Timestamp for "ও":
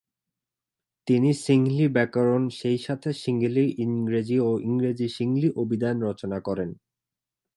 4.41-4.51